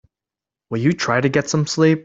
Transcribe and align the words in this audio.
Will 0.71 0.79
you 0.79 0.93
try 0.93 1.21
to 1.21 1.29
get 1.29 1.47
some 1.49 1.67
sleep? 1.67 1.99